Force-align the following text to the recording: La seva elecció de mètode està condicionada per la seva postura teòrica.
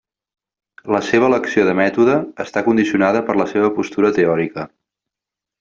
La 0.95 1.01
seva 1.09 1.27
elecció 1.31 1.67
de 1.67 1.75
mètode 1.81 2.17
està 2.45 2.65
condicionada 2.71 3.23
per 3.31 3.39
la 3.43 3.49
seva 3.55 3.73
postura 3.79 4.15
teòrica. 4.21 4.69